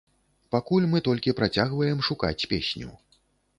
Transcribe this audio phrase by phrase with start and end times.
[0.55, 2.93] Пакуль мы толькі працягваем шукаць песню.